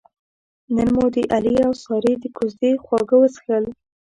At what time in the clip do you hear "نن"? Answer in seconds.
0.75-0.89